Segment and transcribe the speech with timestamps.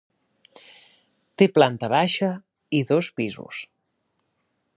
[1.41, 3.63] Té planta baix ai dos pisos.